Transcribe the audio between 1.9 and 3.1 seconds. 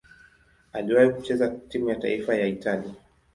taifa ya Italia.